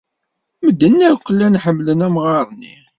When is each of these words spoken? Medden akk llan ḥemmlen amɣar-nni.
Medden 0.63 0.97
akk 1.09 1.25
llan 1.35 1.59
ḥemmlen 1.63 2.05
amɣar-nni. 2.07 2.75